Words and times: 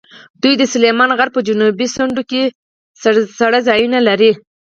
دوی 0.41 0.53
د 0.57 0.63
سلیمان 0.73 1.09
غره 1.17 1.31
په 1.35 1.41
جنوبي 1.47 1.87
څنډو 1.95 2.23
کې 2.31 2.41
څړځایونه 3.39 3.99
لري. 4.07 4.31